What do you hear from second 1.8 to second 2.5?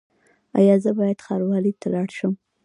ته لاړ شم؟